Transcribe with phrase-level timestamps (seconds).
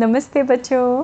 [0.00, 1.00] नमस्ते बच्चों।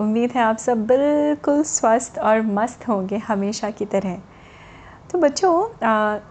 [0.00, 4.14] उम्मीद है आप सब बिल्कुल स्वस्थ और मस्त होंगे हमेशा की तरह।
[5.10, 5.52] तो बच्चों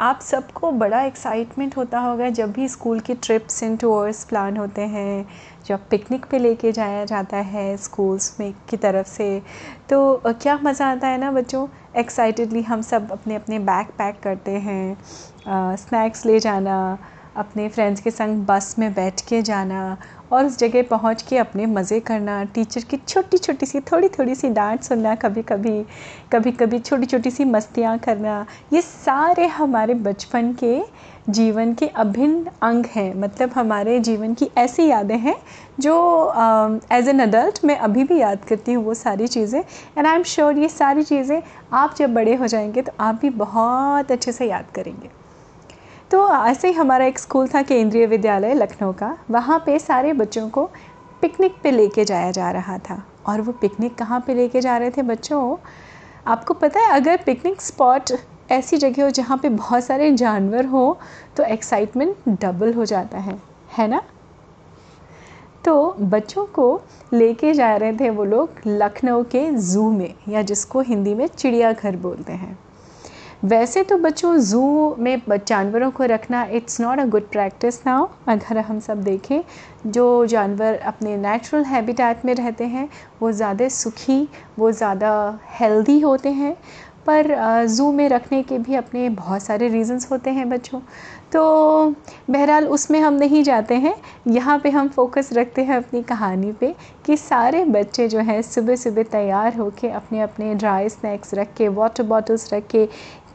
[0.01, 4.81] आप सबको बड़ा एक्साइटमेंट होता होगा जब भी स्कूल की ट्रिप्स एंड टूर्स प्लान होते
[4.83, 5.27] हैं,
[5.67, 9.41] जब पिकनिक पे लेके जाया जाता है स्कूल्स में की तरफ़ से।
[9.89, 11.67] तो क्या मज़ा आता है ना बच्चों?
[11.97, 16.97] एक्साइटेडली हम सब अपने अपने बैग पैक करते हैं स्नैक्स ले जाना,
[17.35, 19.97] अपने फ्रेंड्स के संग बस में बैठ के जाना
[20.31, 24.35] और उस जगह पहुँच के अपने मज़े करना टीचर की छोटी छोटी सी थोड़ी थोड़ी
[24.35, 25.83] सी डांट सुनना कभी कभी
[26.31, 30.79] कभी कभी छोटी छोटी सी मस्तियाँ करना, ये सारे हमारे बचपन के
[31.29, 35.35] जीवन के अभिन्न अंग हैं। मतलब हमारे जीवन की ऐसी यादें हैं
[35.79, 35.95] जो
[36.93, 40.23] एज एन अडल्ट मैं अभी भी याद करती हूँ वो सारी चीज़ें। एंड आई एम
[40.23, 41.41] श्योर ये सारी चीज़ें
[41.73, 45.09] आप जब बड़े हो जाएँगे तो आप भी बहुत अच्छे से याद करेंगे।
[46.11, 50.47] तो ऐसे ही हमारा एक स्कूल था, केंद्रीय विद्यालय लखनऊ का। वहाँ पे सारे बच्चों
[50.49, 50.65] को
[51.21, 54.91] पिकनिक पे लेके जाया जा रहा था। और वो पिकनिक कहाँ पे लेके जा रहे
[54.91, 55.55] थे बच्चों?
[56.27, 58.11] आपको पता है, अगर पिकनिक स्पॉट
[58.51, 60.99] ऐसी जगह हो जहाँ पे बहुत सारे जानवर हो
[61.37, 63.37] तो एक्साइटमेंट डबल हो जाता है।
[63.77, 64.01] है ना?
[65.65, 66.81] तो बच्चों को
[67.13, 71.95] लेके जा रहे थे वो लोग लखनऊ के ज़ू में, या जिसको हिंदी में चिड़ियाघर
[71.95, 72.57] बोलते हैं।
[73.47, 74.61] वैसे तो बच्चों ज़ू
[74.99, 79.41] में जानवरों को रखना it's not a good practice now अगर हम सब देखें,
[79.87, 82.87] जो जानवर अपने नेचुरल हैबिटेट में रहते हैं,
[83.21, 84.27] वो ज़्यादा सुखी,
[84.59, 86.55] वो ज़्यादा हेल्दी होते हैं,
[87.07, 90.79] पर ज़ू में रखने के भी अपने बहुत सारे रीज़न्स होते हैं बच्चों।
[91.33, 91.43] तो
[92.29, 93.95] बहरहाल उसमें हम नहीं जाते हैं,
[94.27, 96.73] यहाँ पे हम फोकस रखते हैं अपनी कहानी पे,
[97.05, 101.67] कि सारे बच्चे जो हैं सुबह सुबह तैयार होके अपने अपने ड्राई स्नैक्स रख के
[101.69, 102.87] वाटर बॉटल्स रख के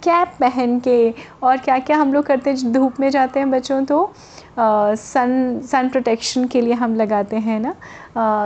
[0.05, 3.85] कैप पहन के और क्या क्या हम लोग करते हैं धूप में जाते हैं बच्चों
[3.85, 4.13] तो
[4.59, 7.75] सन सन प्रोटेक्शन के लिए हम लगाते हैं ना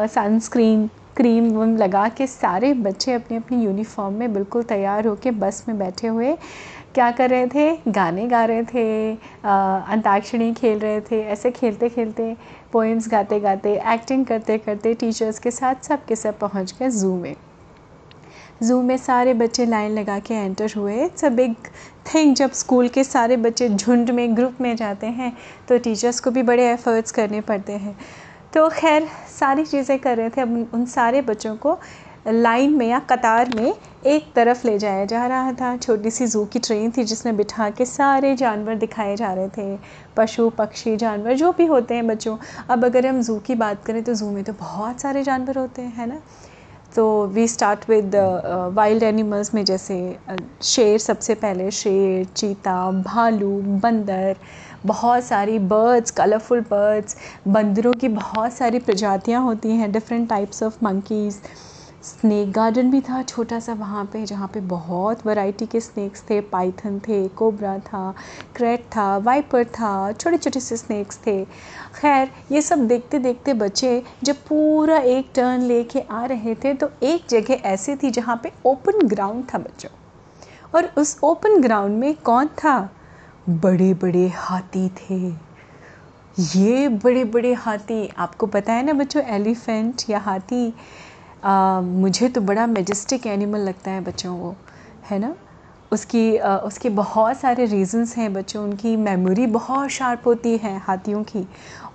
[0.06, 5.64] सनस्क्रीन क्रीम वम लगा के सारे बच्चे अपनी अपनी यूनिफॉर्म में बिल्कुल तैयार होके बस
[5.68, 6.36] में बैठे हुए
[6.95, 7.77] क्या कर रहे थे?
[7.89, 9.12] गाने गा रहे थे
[9.45, 12.36] अंताक्षरी खेल रहे थे, ऐसे खेलते खेलते
[12.72, 17.14] पोइम्स गाते गाते एक्टिंग करते करते टीचर्स के साथ सब के सब पहुँच गए ज़ू
[17.16, 17.34] में।
[18.62, 21.55] ज़ू में सारे बच्चे लाइन लगा के एंटर हुए। इट्स अ बिग
[22.06, 25.33] थिंग जब स्कूल के सारे बच्चे झुंड में ग्रुप में जाते हैं
[25.68, 27.96] तो टीचर्स को भी बड़े एफ़र्ट्स करने पड़ते हैं।
[28.55, 31.78] तो खैर, सारी चीज़ें कर रहे थे। अब उन सारे बच्चों को
[32.28, 33.74] लाइन में या कतार में
[34.06, 37.68] एक तरफ़ ले जाया जा रहा था। छोटी सी ज़ू की ट्रेन थी जिसमें बिठा
[37.70, 39.78] के सारे जानवर दिखाए जा रहे थे।
[40.16, 42.36] पशु, पक्षी, जानवर, जो भी होते हैं बच्चों।
[42.70, 45.83] अब अगर हम ज़ू की बात करें तो ज़ू में तो बहुत सारे जानवर होते
[45.83, 46.20] हैं, है ना?
[46.96, 48.14] तो we start with
[48.74, 49.96] wild animals में जैसे
[50.30, 53.51] uh, शेर सबसे पहले शेर चीता भालू
[53.83, 54.36] बंदर
[54.86, 57.17] बहुत सारी बर्ड्स कलरफुल बर्ड्स
[57.48, 61.39] बंदरों की बहुत सारी प्रजातियाँ होती हैं different types of monkeys
[62.06, 66.40] snake garden भी था, छोटा सा वहाँ पे, जहाँ पे बहुत वैरायटी के स्नैक्स थे।
[66.40, 68.14] पाइथन थे कोबरा था
[68.56, 71.45] क्रैट था वाइपर था छोटे छोटे से स्नैक्स थे।
[71.95, 76.90] खैर, ये सब देखते देखते बच्चे जब पूरा एक टर्न लेके आ रहे थे तो
[77.02, 79.90] एक जगह ऐसी थी जहाँ पे ओपन ग्राउंड था बच्चों।
[80.74, 82.78] और उस ओपन ग्राउंड में कौन था?
[83.48, 85.18] बड़े बड़े हाथी थे।
[86.36, 90.74] ये बड़े बड़े हाथी, आपको पता है ना बच्चों, एलिफेंट या हाथी?
[91.45, 94.55] आ, मुझे तो बड़ा मेजेस्टिक एनिमल लगता है बच्चों वो
[95.11, 95.35] है ना?
[95.92, 101.23] उसकी आ, उसके बहुत सारे रीज़न्स हैं बच्चों उनकी मेमोरी बहुत शार्प होती है हाथियों
[101.23, 101.46] की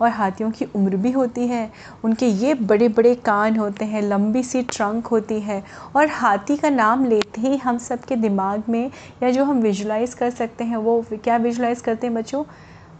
[0.01, 1.72] और हाथियों की उम्र भी होती है
[2.03, 5.63] उनके ये बड़े बड़े कान होते हैं लंबी सी ट्रंक होती है
[5.96, 8.91] और हाथी का नाम लेते ही हम सब के दिमाग में
[9.24, 12.44] या जो हम विजुलाइज़ कर सकते हैं वो क्या विजुलाइज़ करते हैं बच्चों?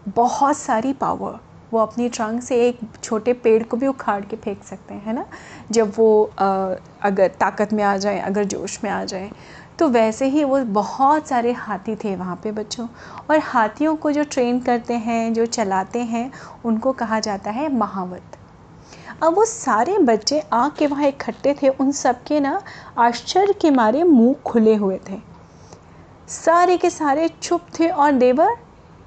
[0.10, 1.40] बहुत सारी पावर
[1.74, 5.14] वो अपनी ट्रंक से एक छोटे पेड़ को भी उखाड़ के फेंक सकते हैं है
[5.14, 5.26] ना?
[5.72, 9.32] जब वो आ, अगर ताकत में आ जाए अगर जोश में आ जाए
[9.80, 12.88] तो वैसे ही वो बहुत सारे हाथी थे वहाँ पे बच्चों।
[13.30, 16.32] और हाथियों को जो ट्रेन करते हैं जो चलाते हैं
[16.66, 18.38] उनको कहा जाता है महावत।
[19.24, 22.62] अब वो सारे बच्चे आके वहाँ इकट्ठे थे उन सब के ना
[22.98, 25.20] आश्चर्य के मारे मुँह खुले हुए थे।
[26.28, 28.56] सारे के सारे चुप थे और they were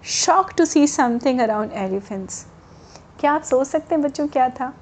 [0.05, 2.45] shock to see something around elephants
[3.21, 4.73] क्या आप सोच सकते हैं बच्चों क्या था?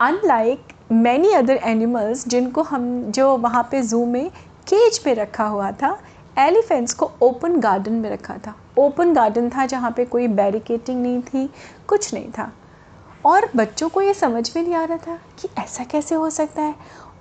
[0.00, 0.60] अनलाइक
[0.92, 4.30] मैनी अदर एनिमल्स जिनको हम, जो वहाँ पे ज़ू में
[4.68, 5.98] केज पे रखा हुआ था
[6.38, 11.22] एलिफेंट्स को ओपन गार्डन में रखा था। ओपन गार्डन था जहाँ पे कोई बैरिकेटिंग नहीं
[11.22, 11.50] थी,
[11.88, 12.52] कुछ नहीं था।
[13.24, 16.62] और बच्चों को ये समझ में नहीं आ रहा था कि ऐसा कैसे हो सकता
[16.62, 16.74] है।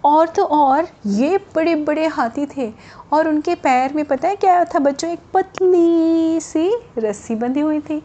[0.06, 2.72] और तो और, ये बड़े बड़े हाथी थे
[3.14, 5.10] और उनके पैर में पता है क्या था बच्चों?
[5.10, 8.02] एक पतली सी रस्सी बंधी हुई थी।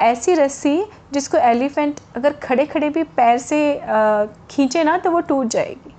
[0.00, 0.82] ऐसी रस्सी
[1.12, 3.58] जिसको एलिफेंट अगर खड़े खड़े भी पैर से
[4.50, 5.94] खींचे ना तो वो टूट जाएगी।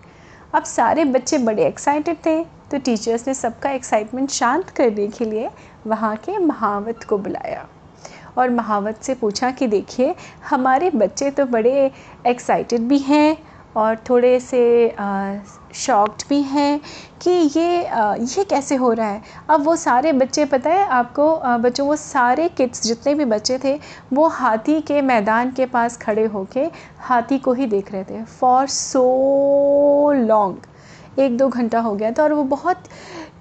[0.55, 5.49] अब सारे बच्चे बड़े एक्साइटेड थे तो टीचर्स ने सबका एक्साइटमेंट शांत करने के लिए
[5.87, 7.67] वहाँ के महावत को बुलाया।
[8.37, 10.13] और महावत से पूछा कि देखिए,
[10.49, 11.91] हमारे बच्चे तो बड़े
[12.27, 13.37] एक्साइटेड भी हैं
[13.77, 14.61] और थोड़े से
[15.75, 16.79] शॉक्ड भी हैं
[17.21, 21.87] कि ये ये कैसे हो रहा है। अब वो सारे बच्चे, पता है आपको बच्चों,
[21.87, 23.79] वो सारे किड्स जितने भी बच्चे थे,
[24.13, 26.69] वो हाथी के मैदान के पास खड़े होके
[26.99, 32.23] हाथी को ही देख रहे थे। फॉर सो लॉन्ग एक दो घंटा हो गया था
[32.23, 32.83] और वो बहुत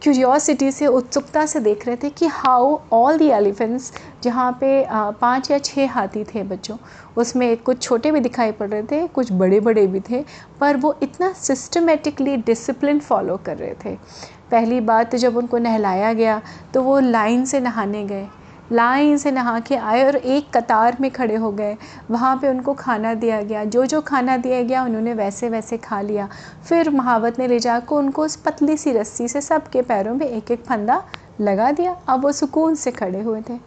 [0.03, 3.93] क्यूरियोसिटी से, उत्सुकता से देख रहे थे कि हाउ ऑल दी एलिफेंट्स
[4.23, 4.87] जहाँ पे
[5.21, 6.77] पाँच या छः हाथी थे बच्चों,
[7.17, 10.25] उसमें कुछ छोटे भी दिखाई पड़ रहे थे, कुछ बड़े बड़े भी थे,
[10.61, 13.97] पर वो इतना सिस्टमेटिकली डिसिप्लिन फॉलो कर रहे थे।
[14.51, 16.41] पहली बात जब उनको नहलाया गया
[16.75, 18.27] तो वो लाइन से नहाने गए।
[18.73, 21.77] लाइन से नहा के आए और एक कतार में खड़े हो गए।
[22.11, 26.01] वहाँ पे उनको खाना दिया गया। जो जो खाना दिया गया, उन्होंने वैसे वैसे खा
[26.01, 26.29] लिया।
[26.69, 30.51] फिर महावत ने ले जाकर उनको उस पतली सी रस्सी से सबके पैरों में एक
[30.51, 31.03] एक फंदा
[31.41, 33.59] लगा दिया। अब वो सुकून से खड़े हुए थे।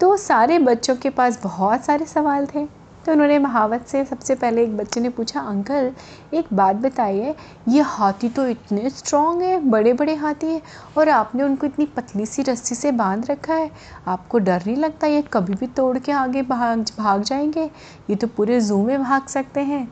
[0.00, 4.62] तो सारे बच्चों के पास बहुत सारे सवाल थे। तो उन्होंने महावत से सबसे पहले
[4.62, 5.92] एक बच्चे ने पूछा, अंकल,
[6.34, 7.34] एक बात बताइए,
[7.68, 10.60] ये हाथी तो इतने स्ट्रॉन्ग है बड़े बड़े हाथी हैं,
[10.98, 13.70] और आपने उनको इतनी पतली सी रस्सी से बाँध रखा है?
[14.06, 17.70] आपको डर नहीं लगता ये कभी भी तोड़ के आगे भाग भाग जाएँगे?
[18.10, 19.88] ये तो पूरे जू में भाग सकते हैं।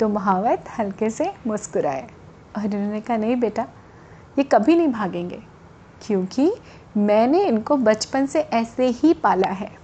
[0.00, 2.06] तो महावत हल्के से मुस्कुराए।
[2.56, 3.66] और उन्होंने कहा, नहीं बेटा,
[4.38, 5.42] ये कभी नहीं भागेंगे,
[6.02, 6.52] क्योंकि
[6.96, 9.79] मैंने इनको बचपन से ऐसे ही पाला है।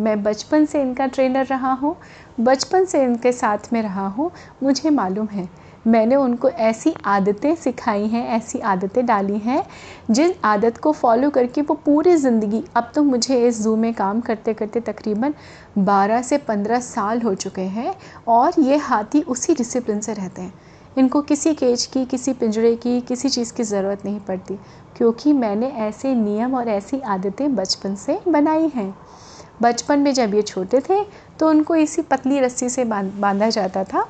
[0.00, 1.96] मैं बचपन से इनका ट्रेनर रहा हूँ,
[2.40, 4.30] बचपन से इनके साथ में रहा हूँ,
[4.62, 5.48] मुझे मालूम है।
[5.86, 9.62] मैंने उनको ऐसी आदतें सिखाई हैं, ऐसी आदतें डाली हैं,
[10.10, 14.20] जिन आदत को फॉलो करके वो पूरी ज़िंदगी, अब तो मुझे इस जू में काम
[14.20, 15.34] करते करते तकरीबन
[15.78, 17.94] 12 से 15 साल हो चुके हैं
[18.28, 20.52] और ये हाथी उसी डिसिप्लिन से रहते हैं।
[20.96, 24.58] इनको किसी केज की, किसी पिंजरे की, किसी चीज़ की ज़रूरत नहीं पड़ती,
[24.96, 28.94] क्योंकि मैंने ऐसे नियम और ऐसी आदतें बचपन से बनाई हैं।
[29.62, 31.02] बचपन में जब ये छोटे थे
[31.38, 34.08] तो उनको इसी पतली रस्सी से बांधा जाता था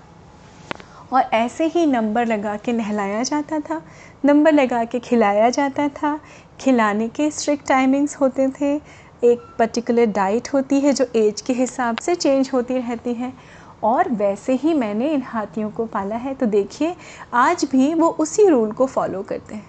[1.13, 3.81] और ऐसे ही नंबर लगा के नहलाया जाता था।
[4.25, 6.19] नंबर लगा के खिलाया जाता था।
[6.61, 8.75] खिलाने के स्ट्रिक्ट टाइमिंग्स होते थे।
[9.25, 13.33] एक पर्टिकुलर डाइट होती है जो एज के हिसाब से चेंज होती रहती है।
[13.83, 16.95] और वैसे ही मैंने इन हाथियों को पाला है। तो देखिए,
[17.35, 19.67] आज भी वो उसी रूल को फॉलो करते हैं।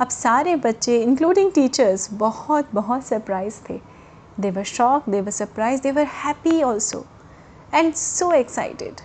[0.00, 3.80] अब सारे बच्चे इंक्लूडिंग टीचर्स बहुत बहुत सरप्राइज़ थे।
[4.38, 7.04] They were shocked, they were surprised, they were happy also
[7.72, 9.00] and so excited.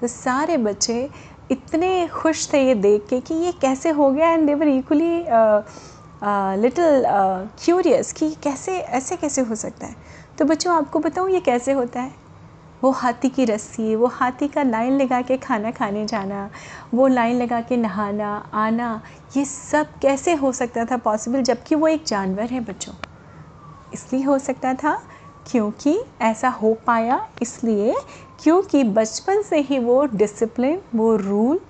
[0.00, 1.08] तो सारे बच्चे
[1.50, 5.24] इतने खुश थे ये देख के कि ये कैसे हो गया and they were equally
[6.62, 7.04] little
[7.64, 9.96] curious कि कैसे ऐसे कैसे हो सकता है।
[10.38, 12.12] तो बच्चों आपको बताऊँ ये कैसे होता है?
[12.84, 16.48] वो हाथी की रस्सी वो हाथी का लाइन लगा के खाना खाने जाना
[16.94, 19.00] वो लाइन लगा के नहाना आना
[19.36, 22.92] ये सब कैसे हो सकता था पॉसिबल जबकि वो एक जानवर है बच्चों।
[23.94, 25.02] इसलिए हो सकता था
[25.50, 27.94] क्योंकि ऐसा हो पाया इसलिए
[28.42, 31.60] क्योंकि बचपन से ही वो डिसिप्लिन वो रूल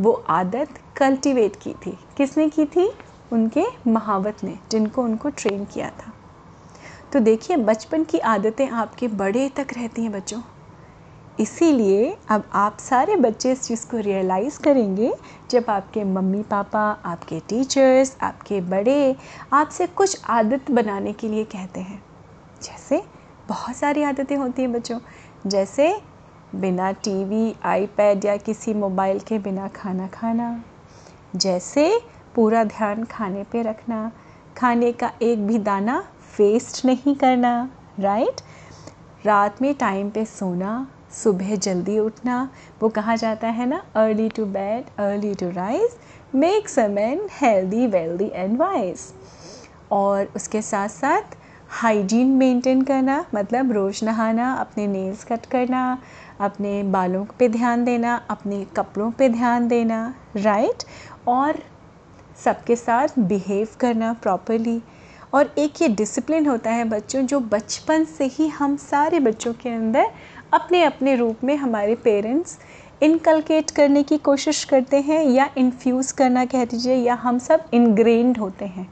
[0.00, 2.92] वो आदत कल्टीवेट की थी। किसने की थी?
[3.32, 6.12] उनके महावत ने, जिनको उनको ट्रेन किया था।
[7.12, 10.40] तो देखिए, बचपन की आदतें आपके बड़े तक रहती हैं बच्चों।
[11.40, 15.14] इसीलिए अब आप सारे बच्चे इस चीज़ को रियलाइज़ करेंगे,
[15.50, 19.16] जब आपके मम्मी पापा, आपके टीचर्स आपके बड़े
[19.52, 22.02] आपसे कुछ आदत बनाने के लिए कहते हैं।
[22.62, 23.02] जैसे
[23.48, 25.00] बहुत सारी आदतें होती हैं बच्चों।
[25.46, 26.02] जैसे
[26.54, 30.64] बिना टीवी आईपैड या किसी मोबाइल के बिना खाना खाना।
[31.36, 32.00] जैसे
[32.34, 34.12] पूरा ध्यान खाने पे रखना।
[34.56, 35.98] खाने का एक भी दाना
[36.38, 37.70] वेस्ट नहीं करना
[38.00, 38.40] राइट
[39.26, 42.48] रात में टाइम पे सोना। सुबह जल्दी उठना,
[42.82, 45.96] वो कहा जाता है ना early to bed early to rise
[46.34, 49.00] makes a man healthy wealthy and wise
[49.92, 51.36] और उसके साथ साथ
[51.72, 55.98] हाइजीन मेंटेन करना मतलब रोज़ नहाना, अपने नेल्स कट करना,
[56.40, 60.82] अपने बालों पे ध्यान देना, अपने कपड़ों पे ध्यान देना राइट
[61.28, 61.62] और
[62.44, 64.80] सबके साथ बिहेव करना प्रॉपरली
[65.34, 69.68] और एक ये डिसिप्लिन होता है बच्चों, जो बचपन से ही हम सारे बच्चों के
[69.68, 70.10] अंदर
[70.52, 72.58] अपने अपने रूप में हमारे पेरेंट्स
[73.02, 78.38] इनकलकेट करने की कोशिश करते हैं या इन्फ्यूज़ करना कह दीजिए या हम सब इनग्रेंड
[78.38, 78.86] होते हैं।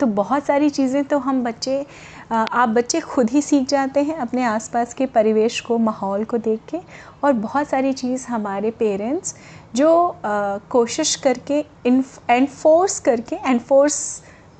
[0.00, 1.84] तो बहुत सारी चीज़ें तो हम बच्चे
[2.32, 6.60] आप बच्चे खुद ही सीख जाते हैं अपने आसपास के परिवेश को माहौल को देख
[6.70, 6.78] के
[7.24, 9.34] और बहुत सारी चीज़ हमारे पेरेंट्स
[9.74, 14.00] जो आ, कोशिश करके एनफोर्स करके enforce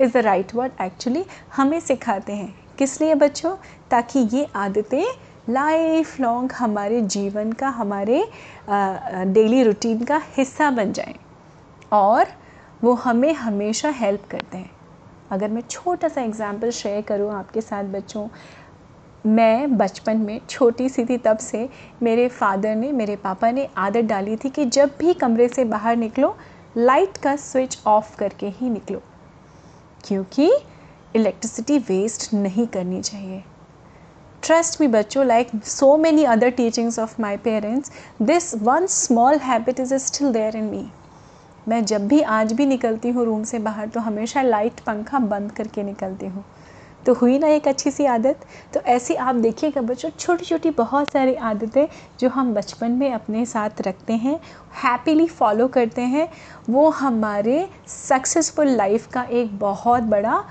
[0.01, 1.25] is the right word actually
[1.57, 3.55] हमें सिखाते हैं। किस लिए बच्चों?
[3.91, 5.05] ताकि ये आदतें
[5.51, 8.25] लाइफ लॉन्ग हमारे जीवन का, हमारे
[8.69, 11.15] डेली रूटीन का हिस्सा बन जाए।
[11.93, 12.27] और
[12.83, 14.71] वो हमें हमेशा हेल्प करते हैं।
[15.31, 18.29] अगर मैं छोटा सा एग्ज़ाम्पल शेयर करूँ आपके साथ बच्चों,
[19.27, 21.69] मैं बचपन में छोटी सी थी तब से
[22.03, 25.97] मेरे फादर ने, मेरे पापा ने आदत डाली थी कि जब भी कमरे से बाहर
[25.97, 26.37] निकलो
[26.77, 29.03] लाइट का स्विच ऑफ़ करके ही निकलो।
[30.05, 30.51] क्योंकि
[31.17, 33.43] इलेक्ट्रिसिटी वेस्ट नहीं करनी चाहिए।
[34.43, 37.91] ट्रस्ट मी बच्चों like so many other teachings of my parents
[38.23, 40.85] this one small habit is still there in me
[41.69, 45.53] मैं जब भी आज भी निकलती हूँ रूम से बाहर तो हमेशा लाइट पंखा बंद
[45.53, 46.45] करके निकलती हूँ।
[47.07, 48.41] तो हुई ना एक अच्छी सी आदत?
[48.75, 51.87] तो ऐसी आप देखिएगा बच्चों छोटी छोटी बहुत सारी आदतें
[52.21, 54.39] जो हम बचपन में अपने साथ रखते हैं
[54.85, 56.29] हैप्पीली फॉलो करते हैं,
[56.71, 60.45] वो हमारे सक्सेसफुल लाइफ का एक बहुत बड़ा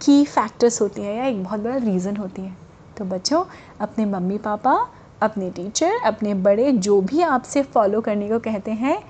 [0.00, 2.56] की फैक्टर्स होती हैं या एक बहुत बड़ा रीज़न होती हैं।
[2.96, 3.44] तो बच्चों,
[3.80, 4.88] अपने मम्मी पापा,
[5.22, 9.02] अपने टीचर अपने बड़े जो भी आपसे फॉलो करने को कहते हैं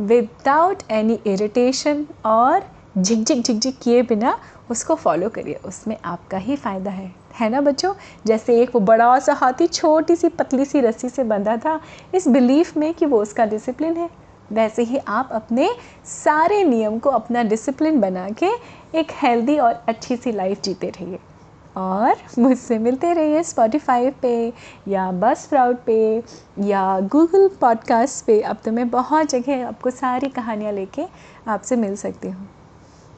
[0.00, 2.62] विदाउट एनी इरिटेशन और
[2.98, 4.38] झिक झिक झिक झिक किए बिना
[4.70, 7.94] उसको फॉलो करिए। उसमें आपका ही फ़ायदा है। है ना बच्चों?
[8.26, 11.80] जैसे एक वो बड़ा सा हाथी छोटी सी पतली सी रस्सी से बंधा था,
[12.14, 14.10] इस बिलीफ में कि वो उसका डिसिप्लिन है।
[14.52, 15.70] वैसे ही आप अपने
[16.04, 18.50] सारे नियम को अपना डिसिप्लिन बना के
[18.94, 21.18] एक हेल्दी और अच्छी सी लाइफ जीते रहिए।
[21.78, 24.52] और मुझसे मिलते रहिए स्पॉटिफाई पे
[24.88, 26.22] या बस प्राउड पे
[26.58, 31.04] या गूगल पॉडकास्ट पे। अब तो मैं बहुत जगह आपको सारी कहानियाँ लेके
[31.48, 32.48] आपसे मिल सकती हूँ।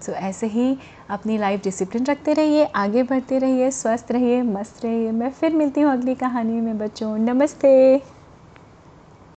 [0.03, 0.79] सो so, ऐसे ही
[1.11, 5.81] अपनी लाइफ डिसिप्लिन रखते रहिए आगे बढ़ते रहिए स्वस्थ रहिए मस्त रहिए। मैं फिर मिलती
[5.81, 8.20] हूँ अगली कहानी में बच्चों। नमस्ते।